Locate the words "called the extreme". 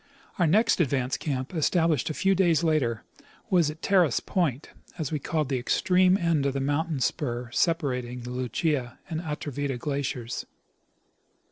5.19-6.17